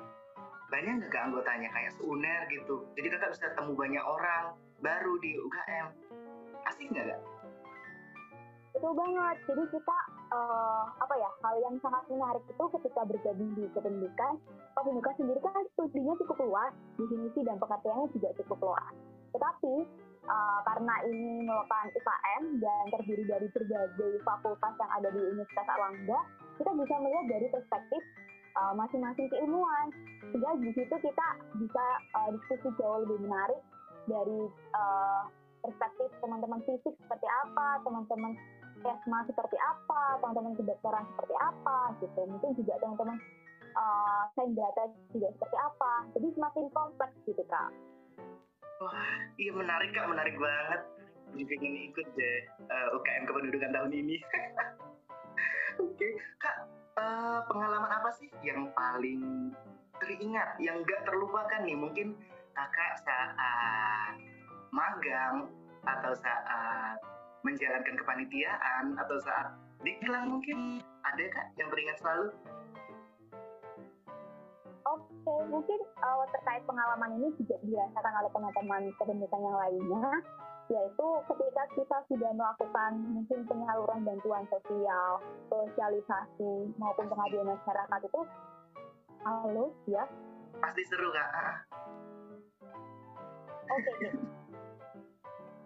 banyak 0.70 0.94
nggak 1.10 1.24
anggotanya 1.30 1.70
kayak 1.74 1.92
seuner 1.98 2.42
gitu. 2.54 2.86
Jadi 2.94 3.08
kakak 3.10 3.32
bisa 3.34 3.46
ketemu 3.52 3.74
banyak 3.74 4.04
orang 4.06 4.46
baru 4.80 5.14
di 5.20 5.32
UKM. 5.42 5.88
Asik 6.70 6.88
nggak 6.94 7.06
kak? 7.14 7.22
Betul 8.70 8.94
banget. 8.94 9.38
Jadi 9.50 9.64
kita 9.74 9.98
uh, 10.30 10.86
apa 11.02 11.14
ya 11.18 11.30
hal 11.42 11.56
yang 11.66 11.76
sangat 11.82 12.04
menarik 12.08 12.44
itu 12.46 12.64
ketika 12.80 13.02
bergabung 13.04 13.52
di 13.58 13.66
kependudukan. 13.74 14.34
Kependudukan 14.78 15.14
sendiri 15.18 15.40
kan 15.42 15.66
studinya 15.76 16.14
cukup 16.22 16.38
luas, 16.46 16.74
definisi 16.96 17.40
dan 17.44 17.58
pengertiannya 17.58 18.08
juga 18.14 18.30
cukup 18.40 18.72
luas. 18.72 18.94
Tetapi 19.34 19.74
uh, 20.30 20.60
karena 20.64 20.96
ini 21.10 21.44
merupakan 21.44 21.88
UKM 21.92 22.44
dan 22.62 22.84
terdiri 22.94 23.24
dari 23.26 23.48
berbagai 23.50 24.12
fakultas 24.22 24.74
yang 24.78 24.92
ada 24.94 25.10
di 25.12 25.20
Universitas 25.20 25.68
Erlangga, 25.68 26.20
kita 26.62 26.72
bisa 26.78 26.96
melihat 27.02 27.26
dari 27.26 27.48
perspektif 27.50 28.02
uh, 28.60 28.74
masing-masing 28.76 29.32
keilmuan. 29.32 29.88
Sehingga 30.30 30.52
di 30.60 30.72
situ 30.76 30.96
kita 31.00 31.28
bisa 31.56 31.86
uh, 32.20 32.30
diskusi 32.36 32.70
jauh 32.76 33.08
lebih 33.08 33.24
menarik 33.24 33.62
dari 34.06 34.40
uh, 34.76 35.24
perspektif 35.64 36.10
teman-teman 36.20 36.60
fisik 36.68 36.96
seperti 37.08 37.28
apa, 37.48 37.80
teman-teman 37.88 38.36
esma 38.80 39.20
seperti 39.28 39.58
apa, 39.60 40.20
teman-teman 40.24 40.56
kedokteran 40.56 41.04
seperti 41.16 41.36
apa, 41.40 41.78
gitu. 42.00 42.22
Mungkin 42.28 42.52
juga 42.56 42.74
teman-teman 42.80 43.18
uh, 43.76 44.24
sains 44.36 44.56
data 44.56 44.84
juga 45.12 45.28
seperti 45.36 45.58
apa. 45.60 45.94
Jadi 46.16 46.28
semakin 46.36 46.66
kompleks 46.72 47.16
gitu 47.28 47.44
kak. 47.48 47.70
Wah, 48.80 49.20
iya 49.36 49.52
menarik 49.52 49.92
kak, 49.92 50.08
menarik 50.08 50.36
banget. 50.40 50.82
Jadi 51.36 51.54
ingin 51.62 51.94
ikut 51.94 52.08
deh 52.16 52.38
uh, 52.72 52.96
UKM 52.96 53.24
kependudukan 53.28 53.72
tahun 53.76 53.92
ini. 53.94 54.18
Oke, 55.80 55.96
okay. 55.96 56.12
kak, 56.44 56.68
uh, 57.00 57.40
pengalaman 57.48 57.88
apa 57.88 58.10
sih 58.20 58.28
yang 58.44 58.68
paling 58.76 59.56
teringat, 60.04 60.60
yang 60.60 60.84
gak 60.84 61.08
terlupakan 61.08 61.64
nih? 61.64 61.80
Mungkin 61.80 62.20
kakak 62.52 62.94
saat 63.08 64.16
magang 64.76 65.48
atau 65.88 66.14
saat 66.14 67.00
menjalankan 67.48 67.96
kepanitiaan 67.96 69.00
atau 69.00 69.16
saat 69.24 69.56
diklat 69.80 70.28
mungkin 70.28 70.84
ada 71.08 71.24
kak 71.32 71.48
yang 71.56 71.72
teringat 71.72 71.98
selalu? 72.04 72.36
Oke, 74.90 75.36
mungkin 75.48 75.80
uh, 76.02 76.26
terkait 76.34 76.66
pengalaman 76.66 77.16
ini 77.22 77.30
juga 77.40 77.56
dirasakan 77.62 78.14
oleh 78.20 78.32
teman-teman 78.34 78.82
kependudukan 78.98 79.42
yang 79.46 79.58
lainnya, 79.62 80.08
yaitu 80.70 81.08
ketika 81.26 81.64
kita 81.74 81.98
sudah 82.06 82.32
melakukan 82.38 82.92
mungkin 83.10 83.42
penyaluran 83.50 84.06
bantuan 84.06 84.46
sosial, 84.54 85.18
sosialisasi 85.50 86.70
maupun 86.78 87.10
pengabdian 87.10 87.50
masyarakat 87.50 88.00
itu, 88.06 88.22
halo 89.26 89.74
ya? 89.90 90.06
Pasti 90.62 90.82
seru 90.86 91.10
kak. 91.10 91.30
Oke, 93.70 93.86
okay. 93.86 94.12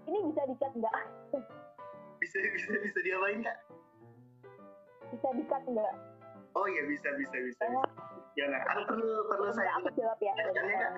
ini 0.07 0.17
bisa 0.31 0.41
dicat 0.47 0.71
nggak? 0.75 0.97
bisa 2.23 2.39
bisa 2.55 2.71
bisa 2.79 2.99
diapain 3.03 3.43
nggak? 3.43 3.59
Bisa 5.11 5.27
dikat 5.35 5.63
nggak? 5.67 5.93
Oh 6.55 6.67
iya 6.71 6.83
bisa 6.87 7.11
bisa 7.19 7.35
bisa. 7.43 7.63
bisa. 7.67 7.83
Ya 8.39 8.47
nggak, 8.47 8.63
aku 8.71 8.81
perlu 8.95 9.11
perlu 9.27 9.51
saya. 9.51 9.71
Aku 9.83 9.91
jawab 9.99 10.19
ya. 10.23 10.33
Ya, 10.39 10.63
ya, 10.63 10.89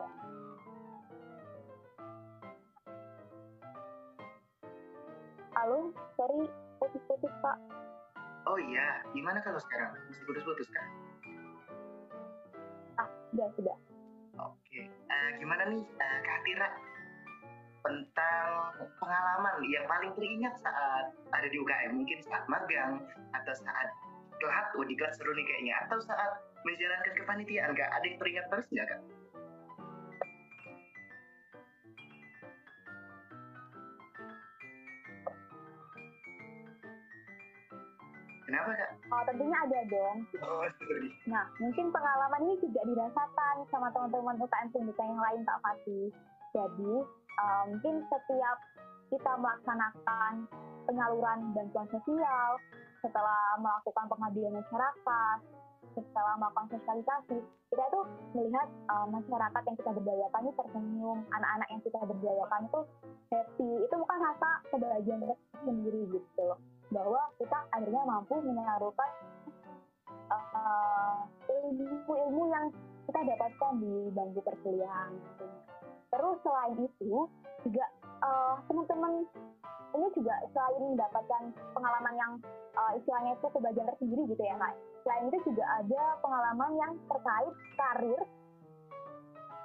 Halo, 5.56 5.88
sorry, 6.20 6.52
putus-putus 6.84 7.32
pak. 7.40 7.56
Oh 8.44 8.60
iya, 8.60 9.00
gimana 9.16 9.40
kalau 9.40 9.56
sekarang? 9.64 9.96
Masih 10.12 10.24
putus-putus 10.28 10.68
kan? 10.68 10.88
Ah, 13.00 13.08
sudah, 13.32 13.48
sudah. 13.56 13.78
Oke, 14.36 14.84
uh, 15.08 15.30
gimana 15.40 15.64
nih 15.72 15.80
uh, 15.80 16.20
Kak 16.28 16.40
Tira 16.44 16.68
tentang 17.88 18.50
pengalaman 19.00 19.64
yang 19.72 19.88
paling 19.88 20.12
teringat 20.20 20.60
saat 20.60 21.16
ada 21.32 21.48
di 21.48 21.56
UKM 21.56 22.04
mungkin 22.04 22.20
saat 22.20 22.44
magang 22.52 23.00
atau 23.32 23.54
saat 23.56 23.88
kelas 24.44 24.68
oh 24.76 24.84
di 24.84 25.00
kelas 25.00 25.16
seru 25.16 25.32
nih 25.32 25.46
kayaknya 25.48 25.88
atau 25.88 26.04
saat 26.04 26.36
menjalankan 26.68 27.14
kepanitiaan 27.16 27.72
kak 27.78 27.88
ada 27.94 28.04
yang 28.04 28.18
teringat 28.20 28.46
terus 28.52 28.68
nggak 28.74 28.88
kak? 28.90 29.02
Kenapa 38.56 38.72
kak? 38.72 38.92
Oh, 39.12 39.24
tentunya 39.28 39.58
ada 39.68 39.80
dong. 39.92 40.18
Oh, 40.40 40.64
sorry. 40.80 41.12
Nah, 41.28 41.44
mungkin 41.60 41.92
pengalaman 41.92 42.40
ini 42.48 42.56
juga 42.64 42.88
dirasakan 42.88 43.56
sama 43.68 43.92
teman-teman 43.92 44.40
UKM 44.40 44.72
pendidikan 44.72 45.12
yang 45.12 45.20
lain 45.20 45.44
Kak 45.44 45.60
Fatih. 45.60 46.08
Jadi, 46.56 46.94
uh, 47.36 47.64
mungkin 47.68 48.08
setiap 48.08 48.58
kita 49.12 49.32
melaksanakan 49.44 50.48
penyaluran 50.88 51.52
bantuan 51.52 51.88
sosial, 51.92 52.50
setelah 53.04 53.60
melakukan 53.60 54.08
pengabdian 54.08 54.56
masyarakat, 54.56 55.38
setelah 55.92 56.34
melakukan 56.40 56.80
sosialisasi, 56.80 57.38
kita 57.76 57.84
tuh 57.92 58.08
melihat 58.40 58.72
uh, 58.88 59.08
masyarakat 59.12 59.62
yang 59.68 59.78
kita 59.84 59.92
berdayakan 60.00 60.42
ini 60.48 60.54
tersenyum, 60.56 61.20
anak-anak 61.36 61.68
yang 61.76 61.82
kita 61.84 62.00
berdayakan 62.08 62.62
itu 62.72 62.80
happy. 63.36 63.72
Itu 63.84 63.96
bukan 64.00 64.18
rasa 64.24 64.50
kebahagiaan 64.72 65.36
sendiri 65.60 66.08
gitu 66.08 66.40
loh. 66.40 66.60
Bahwa 66.94 67.22
kita 67.38 67.58
akhirnya 67.74 68.04
mampu 68.06 68.36
menyalurkan 68.42 69.12
uh, 70.32 71.26
ilmu-ilmu 71.50 72.44
yang 72.50 72.66
kita 73.06 73.20
dapatkan 73.22 73.72
di 73.82 73.94
bangku 74.14 74.42
perkuliahan. 74.42 75.12
Gitu. 75.14 75.46
Terus 76.10 76.38
selain 76.42 76.78
itu 76.80 77.14
juga 77.66 77.86
uh, 78.24 78.56
teman-teman 78.70 79.26
ini 79.96 80.08
juga 80.12 80.36
selain 80.52 80.84
mendapatkan 80.96 81.44
pengalaman 81.72 82.16
yang 82.20 82.34
uh, 82.76 82.92
istilahnya 83.00 83.40
itu 83.40 83.48
kebahagiaan 83.48 83.90
tersendiri 83.96 84.24
gitu 84.32 84.44
ya 84.44 84.56
kak. 84.60 84.74
Selain 85.08 85.24
itu 85.32 85.38
juga 85.54 85.64
ada 85.80 86.04
pengalaman 86.20 86.72
yang 86.76 86.92
terkait 87.08 87.56
karir 87.80 88.22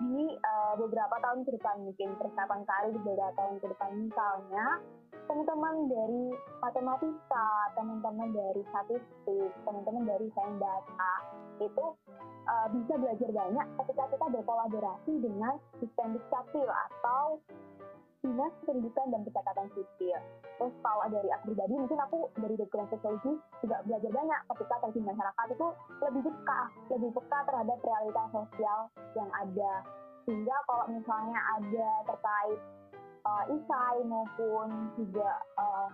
di 0.01 0.33
uh, 0.33 0.75
beberapa 0.81 1.13
tahun 1.21 1.45
ke 1.45 1.51
depan 1.61 1.77
mungkin 1.85 2.09
persiapan 2.17 2.61
karir 2.65 2.97
beberapa 3.05 3.37
tahun 3.37 3.57
ke 3.61 3.67
depan 3.69 3.91
misalnya 4.09 4.67
teman-teman 5.31 5.87
dari 5.87 6.25
matematika, 6.59 7.49
teman-teman 7.79 8.35
dari 8.35 8.67
statistik, 8.75 9.51
teman-teman 9.63 10.03
dari 10.03 10.27
sains 10.35 10.59
data 10.59 11.15
itu 11.63 11.87
uh, 12.51 12.67
bisa 12.75 12.99
belajar 12.99 13.31
banyak 13.31 13.67
ketika 13.79 14.05
kita 14.11 14.27
berkolaborasi 14.27 15.13
dengan 15.23 15.55
sistem 15.79 16.19
dukcapil 16.19 16.67
atau 16.67 17.39
dinas 18.27 18.51
pendidikan 18.67 19.07
dan 19.15 19.23
pencatatan 19.23 19.71
sipil. 19.71 20.19
Terus 20.59 20.75
kalau 20.83 21.07
dari 21.15 21.31
aku 21.31 21.55
pribadi, 21.55 21.75
mungkin 21.79 21.99
aku 22.03 22.19
dari 22.35 22.55
background 22.59 22.91
sosiologi 22.91 23.33
juga 23.63 23.87
belajar 23.87 24.11
banyak 24.11 24.41
ketika 24.51 24.75
terjun 24.83 25.05
masyarakat 25.15 25.47
itu 25.55 25.69
lebih 26.11 26.23
peka, 26.27 26.63
lebih 26.91 27.11
peka 27.15 27.39
terhadap 27.47 27.79
realitas 27.79 28.29
sosial 28.35 28.81
yang 29.15 29.31
ada. 29.31 29.73
Sehingga 30.27 30.57
kalau 30.67 30.85
misalnya 30.91 31.39
ada 31.55 31.89
terkait 32.11 32.61
uh, 33.25 33.45
isai 33.53 33.99
maupun 34.07 34.93
juga 34.97 35.31
uh, 35.59 35.89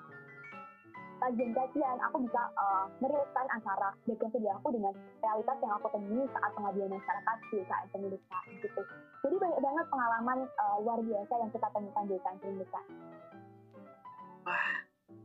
kajian-kajian 1.17 1.97
aku 2.05 2.29
bisa 2.29 2.43
uh, 2.61 2.85
meriliskan 3.01 3.47
antara 3.49 3.89
background 4.05 4.33
studi 4.37 4.49
aku 4.53 4.69
dengan 4.69 4.93
realitas 5.25 5.57
yang 5.65 5.73
aku 5.81 5.87
temui 5.97 6.25
saat 6.37 6.51
pengabdian 6.53 6.93
masyarakat 6.93 7.37
di 7.49 7.57
UKM 7.65 7.87
pendidikan 7.89 8.45
gitu. 8.61 8.81
Jadi 9.25 9.35
banyak 9.41 9.61
banget 9.65 9.87
pengalaman 9.89 10.39
uh, 10.61 10.77
luar 10.85 11.01
biasa 11.01 11.33
yang 11.41 11.51
kita 11.51 11.69
temukan 11.73 12.05
di 12.05 12.15
UKM 12.21 12.39
pendidikan. 12.45 12.85
Wah, 14.47 14.69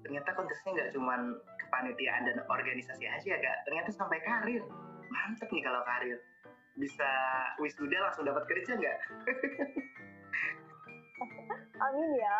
ternyata 0.01 0.29
konteksnya 0.33 0.69
nggak 0.73 0.91
cuma 0.95 1.15
kepanitiaan 1.59 2.23
dan 2.25 2.37
organisasi 2.47 3.05
aja 3.05 3.27
ya 3.27 3.37
kak, 3.37 3.57
ternyata 3.67 3.89
sampai 3.93 4.17
karir. 4.23 4.63
Mantep 5.11 5.49
nih 5.51 5.63
kalau 5.63 5.83
karir. 5.83 6.19
bisa 6.71 7.03
wisuda 7.59 7.99
langsung 7.99 8.23
dapat 8.23 8.47
kerja 8.47 8.79
nggak? 8.79 8.97
Amin 11.81 12.09
ya. 12.13 12.37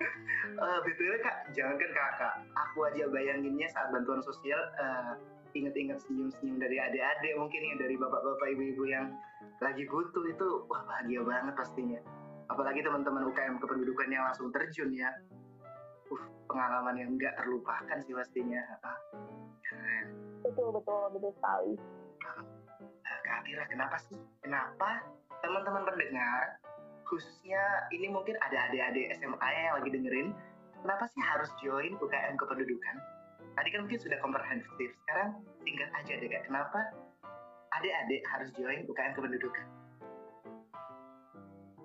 uh, 0.64 0.78
btw 0.84 1.12
kak, 1.20 1.36
jangankan 1.52 1.90
kakak, 1.92 2.34
aku 2.56 2.88
aja 2.88 3.04
bayanginnya 3.12 3.68
saat 3.68 3.92
bantuan 3.92 4.24
sosial 4.24 4.60
uh, 4.80 5.12
inget-inget 5.52 6.00
senyum-senyum 6.06 6.56
dari 6.62 6.80
adik-adik 6.80 7.34
mungkin 7.36 7.60
ya 7.60 7.74
dari 7.76 7.98
bapak-bapak 7.98 8.48
ibu-ibu 8.54 8.86
yang 8.86 9.12
lagi 9.60 9.84
butuh 9.90 10.24
itu 10.30 10.48
wah 10.70 10.82
bahagia 10.88 11.20
banget 11.26 11.54
pastinya. 11.58 12.00
Apalagi 12.48 12.82
teman-teman 12.82 13.28
UKM 13.30 13.60
kependudukan 13.62 14.08
yang 14.10 14.24
langsung 14.26 14.48
terjun 14.50 14.90
ya. 14.96 15.10
Uh, 16.10 16.24
pengalaman 16.50 16.96
yang 16.98 17.10
nggak 17.14 17.36
terlupakan 17.38 17.98
sih 18.02 18.16
pastinya. 18.16 18.62
Betul 20.40 20.72
betul 20.74 21.02
betul 21.14 21.30
sekali. 21.36 21.74
Nah, 23.04 23.18
Kak 23.22 23.34
Atira 23.44 23.64
kenapa 23.68 23.96
sih? 24.00 24.18
Kenapa 24.42 25.04
teman-teman 25.44 25.82
pendengar 25.86 26.58
khususnya 27.10 27.90
ini 27.90 28.06
mungkin 28.06 28.38
ada 28.38 28.70
adik-adik 28.70 29.10
SMA 29.18 29.48
yang 29.50 29.74
lagi 29.82 29.90
dengerin 29.90 30.28
kenapa 30.86 31.10
sih 31.10 31.18
harus 31.18 31.50
join 31.58 31.98
UKM 31.98 32.38
kependudukan 32.38 32.96
tadi 33.58 33.68
kan 33.74 33.80
mungkin 33.82 33.98
sudah 33.98 34.18
komprehensif 34.22 34.90
sekarang 35.04 35.42
singkat 35.66 35.90
aja 35.98 36.12
deh 36.14 36.28
kak 36.30 36.46
kenapa 36.46 36.80
adik-adik 37.74 38.22
harus 38.30 38.48
join 38.54 38.86
UKM 38.86 39.12
kependudukan 39.18 39.66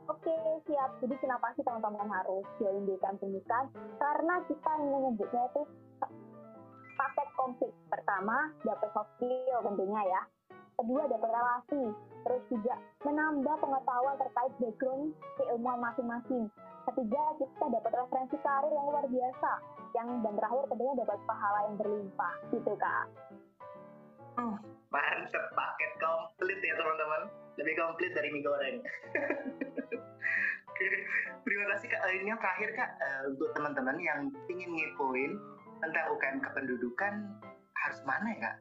Oke, 0.05 0.38
siap. 0.70 1.01
Jadi 1.01 1.17
kenapa 1.17 1.50
sih 1.58 1.65
teman-teman 1.65 2.05
harus 2.05 2.46
join 2.62 2.86
UKM 2.86 3.17
kependudukan? 3.17 3.74
Karena 3.98 4.38
kita 4.46 4.72
menyebutnya 4.77 5.44
itu 5.50 5.62
paket 6.94 7.27
komplit. 7.34 7.74
Pertama, 7.89 8.53
dapat 8.62 8.89
soft 8.94 9.10
skill 9.17 9.65
tentunya 9.65 10.01
ya. 10.05 10.22
Kedua, 10.75 11.01
dapat 11.08 11.29
relasi. 11.32 11.84
Terus 12.25 12.44
juga 12.50 12.74
menambah 13.05 13.55
pengetahuan 13.62 14.15
terkait 14.17 14.53
background 14.60 15.13
keilmuan 15.39 15.79
masing-masing. 15.79 16.50
Ketiga, 16.86 17.24
kita 17.41 17.65
dapat 17.70 17.91
referensi 17.98 18.38
karir 18.46 18.70
yang 18.70 18.86
luar 18.89 19.05
biasa 19.10 19.51
yang 19.96 20.08
dan 20.22 20.34
terakhir 20.36 20.67
tentunya 20.67 20.96
dapat 21.01 21.17
pahala 21.24 21.60
yang 21.72 21.75
berlimpah 21.79 22.34
gitu 22.51 22.72
kak. 22.75 23.05
Hmm, 24.36 24.60
mantep 24.91 25.46
paket 25.55 25.91
komplit 26.03 26.60
ya 26.60 26.75
teman-teman. 26.75 27.22
Lebih 27.55 27.74
komplit 27.79 28.12
dari 28.12 28.29
mie 28.36 28.44
goreng. 28.44 28.77
Oke, 30.70 30.88
terima 31.48 31.65
kasih 31.72 31.88
kak. 31.88 32.01
Ini 32.12 32.36
yang 32.36 32.41
terakhir 32.44 32.70
kak 32.75 32.91
uh, 33.00 33.22
untuk 33.32 33.50
teman-teman 33.55 33.96
yang 34.03 34.20
ingin 34.51 34.75
ngepoin 34.75 35.39
tentang 35.79 36.05
UKM 36.12 36.44
kependudukan 36.44 37.13
harus 37.79 38.00
mana 38.03 38.27
ya 38.36 38.39
kak? 38.51 38.55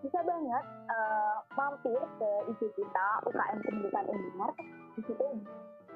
Bisa 0.00 0.18
banget 0.24 0.64
uh, 0.88 1.36
mampir 1.56 2.00
ke 2.16 2.30
IG 2.52 2.60
kita 2.72 3.06
UKM 3.28 3.58
Pendidikan 3.60 4.04
Unimar. 4.08 4.52
Di 4.96 5.00
situ 5.04 5.26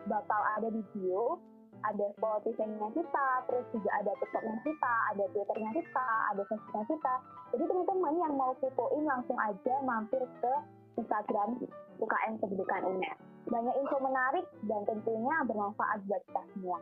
bakal 0.05 0.41
ada 0.61 0.69
di 0.69 0.85
bio 0.93 1.41
ada 1.85 2.07
Spotify-nya 2.17 2.89
kita, 2.97 3.27
terus 3.45 3.67
juga 3.77 3.91
ada 4.01 4.13
TikTok-nya 4.17 4.57
kita, 4.65 4.95
ada 5.13 5.25
Twitter-nya 5.37 5.71
kita, 5.77 6.09
ada 6.33 6.43
Facebook-nya 6.49 6.85
kita. 6.89 7.15
Jadi 7.53 7.65
teman-teman 7.69 8.15
yang 8.17 8.33
mau 8.41 8.53
kepoin 8.57 9.05
langsung 9.05 9.37
aja 9.37 9.75
mampir 9.85 10.25
ke 10.41 10.53
Instagram 10.97 11.61
UKM 12.01 12.35
Pendidikan 12.41 12.83
UNER. 12.89 13.17
Banyak 13.45 13.75
info 13.77 13.97
menarik 14.01 14.47
dan 14.65 14.81
tentunya 14.89 15.37
bermanfaat 15.45 16.01
buat 16.09 16.23
kita 16.25 16.43
semua. 16.57 16.79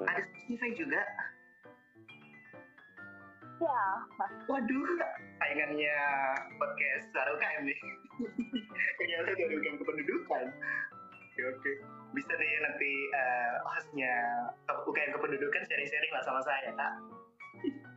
Ada 0.00 0.24
Spotify 0.24 0.70
juga? 0.72 1.02
Ya. 3.56 3.84
Waduh, 4.52 4.88
saingannya 5.40 5.96
podcast 6.60 7.08
UKM 7.08 7.62
nih. 7.64 7.80
Ternyata 9.00 9.30
dari 9.32 9.54
UKM 9.56 9.76
Kependudukan. 9.80 10.44
Oke, 11.32 11.40
oke. 11.52 11.72
Bisa 12.12 12.32
deh 12.36 12.50
nanti 12.64 12.92
uh, 13.16 13.54
hostnya 13.64 14.14
UKM 14.68 15.10
kependudukan 15.16 15.62
sharing-sharing 15.68 16.12
lah 16.12 16.22
sama 16.24 16.40
saya 16.44 16.70
kak. 16.76 16.94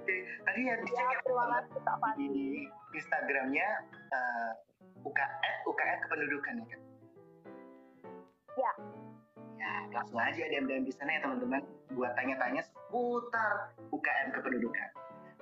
Oke 0.00 0.16
tadi 0.48 0.60
ya 0.64 0.74
dicek 0.80 0.96
ya, 0.96 1.20
terima 1.20 1.44
kasih 1.52 2.26
di 2.32 2.64
Instagramnya 2.96 3.68
uh, 4.10 4.50
UKM 5.04 5.54
UKM 5.68 5.98
kependudukan 6.08 6.54
ya 6.56 6.66
kan 6.66 6.80
ya 8.58 8.72
ya 9.60 9.72
langsung 9.92 10.16
aja 10.16 10.42
DM-DM 10.48 10.88
di 10.88 10.92
sana 10.96 11.10
ya 11.14 11.20
teman-teman. 11.20 11.60
Buat 11.92 12.16
tanya-tanya 12.16 12.64
seputar 12.64 13.76
UKM 14.00 14.26
kependudukan 14.32 14.90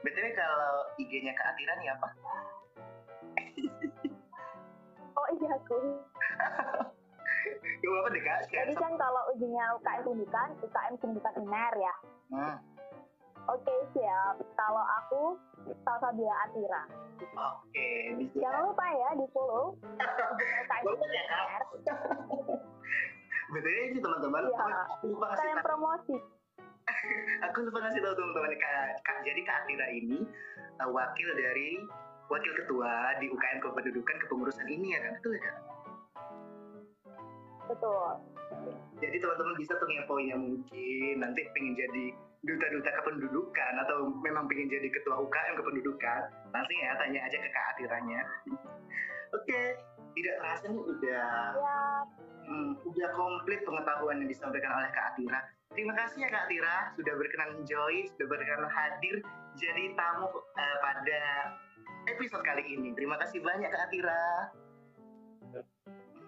btw 0.02 0.26
kalau 0.34 0.74
IG-nya 0.98 1.32
Kak 1.38 1.54
Atira 1.54 1.74
nih 1.78 1.88
apa 1.94 2.08
oh 5.14 5.28
iya 5.38 5.50
aku 5.54 5.78
Gak 7.78 7.94
apa 7.94 8.08
deh 8.10 8.22
kak. 8.22 8.38
Jadi 8.50 8.74
kan 8.74 8.92
kalau 8.98 9.22
ujinya 9.32 9.64
UKM 9.78 10.02
pendidikan, 10.02 10.48
UKM 10.60 10.94
pendidikan 10.98 11.34
UNER 11.38 11.74
ya. 11.78 11.94
Hmm. 12.34 12.56
Oke 13.48 13.64
okay, 13.64 13.78
siap. 13.96 14.36
Kalau 14.58 14.84
aku 14.84 15.22
Salsabila 15.86 16.34
Atira. 16.44 16.82
Oke. 17.38 17.70
Okay, 17.72 18.28
Jangan 18.36 18.60
lupa 18.68 18.84
ya 18.90 19.08
di 19.16 19.26
follow 19.30 19.78
UKM 20.66 20.84
pendidikan 20.84 21.38
UNER. 21.38 21.62
Betul 23.48 23.72
ini 23.72 23.98
teman-teman. 24.02 24.42
Iya. 24.50 24.66
Lupa 25.08 25.26
tahu. 25.32 25.64
promosi. 25.64 26.16
Aku 27.44 27.56
lupa 27.68 27.78
ngasih 27.86 28.00
tahu 28.02 28.14
teman-teman 28.18 28.54
kak, 28.58 28.86
kak. 29.06 29.18
Jadi 29.22 29.40
kak 29.46 29.56
Atira 29.64 29.86
ini 29.92 30.18
uh, 30.82 30.90
wakil 30.90 31.28
dari 31.34 31.78
wakil 32.28 32.52
ketua 32.64 33.16
di 33.22 33.26
UKM 33.32 33.58
Kependudukan 33.64 34.16
Kepengurusan 34.26 34.66
ini 34.68 34.94
ya 34.96 35.00
kan? 35.04 35.12
Betul 35.20 35.32
ya 35.38 35.42
kak? 35.46 35.56
Betul. 37.68 38.10
Jadi 38.98 39.16
teman-teman 39.20 39.54
bisa 39.60 39.72
tuh 39.76 39.86
ngepoin 39.86 40.26
yang 40.32 40.40
mungkin 40.40 41.14
nanti 41.20 41.40
pengen 41.52 41.76
jadi 41.76 42.04
duta-duta 42.38 42.90
kependudukan 43.02 43.72
atau 43.84 44.08
memang 44.24 44.48
pengen 44.48 44.70
jadi 44.70 44.88
ketua 44.88 45.20
UKM 45.20 45.54
kependudukan, 45.58 46.20
langsung 46.54 46.78
ya 46.78 46.96
tanya 46.96 47.20
aja 47.26 47.36
ke 47.36 47.48
Kak 47.50 47.66
Atiranya. 47.76 48.20
Oke, 49.36 49.60
tidak 50.16 50.34
terasa 50.40 50.64
nih 50.72 50.80
udah 50.80 51.24
ya. 51.52 51.76
hmm, 52.48 52.70
udah 52.88 53.08
komplit 53.12 53.60
pengetahuan 53.66 54.24
yang 54.24 54.30
disampaikan 54.30 54.72
oleh 54.72 54.88
Kak 54.94 55.12
Atira. 55.12 55.40
Terima 55.68 55.94
kasih 55.94 56.24
ya 56.24 56.28
Kak 56.32 56.48
Atira 56.48 56.76
sudah 56.96 57.14
berkenan 57.14 57.50
join, 57.68 58.04
sudah 58.16 58.26
berkenan 58.26 58.66
hadir 58.72 59.20
jadi 59.60 59.84
tamu 59.94 60.32
uh, 60.32 60.76
pada 60.80 61.22
episode 62.08 62.42
kali 62.42 62.64
ini. 62.64 62.96
Terima 62.96 63.20
kasih 63.20 63.44
banyak 63.44 63.68
Kak 63.68 63.84
Atira. 63.90 64.52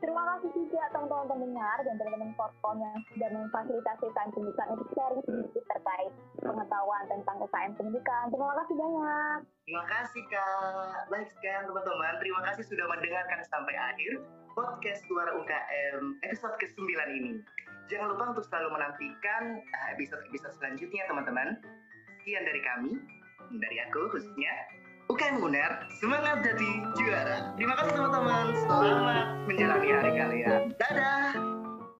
Terima 0.00 0.24
kasih 0.32 0.48
juga 0.56 0.80
teman-teman 0.96 1.28
pendengar 1.28 1.76
dan 1.84 1.94
teman-teman 2.00 2.32
Forkom 2.32 2.80
yang 2.80 2.96
sudah 3.12 3.28
memfasilitasi 3.36 4.06
pendidikan 4.16 4.66
untuk 4.72 4.88
sharing 4.96 5.20
sedikit 5.28 5.64
terkait 5.76 6.12
pengetahuan 6.40 7.04
tentang 7.04 7.36
UKM 7.44 7.72
pendidikan. 7.76 8.32
Terima 8.32 8.56
kasih 8.64 8.74
banyak. 8.80 9.36
Terima 9.68 9.84
kasih 9.92 10.22
Kak. 10.32 10.94
Baik 11.12 11.28
sekian 11.36 11.68
teman-teman. 11.68 12.16
Terima 12.16 12.40
kasih 12.48 12.64
sudah 12.64 12.86
mendengarkan 12.88 13.40
sampai 13.44 13.76
akhir 13.76 14.12
podcast 14.56 15.04
Suara 15.04 15.36
UKM 15.36 16.24
episode 16.24 16.56
ke-9 16.56 16.80
ini. 17.20 17.32
Jangan 17.90 18.14
lupa 18.14 18.24
untuk 18.30 18.46
selalu 18.46 18.78
menantikan 18.78 19.58
eh, 19.58 19.86
episode-episode 19.98 20.54
selanjutnya 20.62 21.02
teman-teman. 21.10 21.58
Sekian 22.22 22.46
dari 22.46 22.62
kami, 22.62 22.92
dari 23.58 23.76
aku 23.82 24.06
khususnya. 24.14 24.54
UKM 25.10 25.42
Uner, 25.42 25.90
semangat 25.98 26.38
jadi 26.46 26.70
juara. 26.94 27.50
Terima 27.58 27.74
kasih 27.74 27.92
teman-teman. 27.98 28.46
Selamat 28.62 29.26
menjalani 29.50 29.88
hari 29.90 30.10
kalian. 30.14 30.70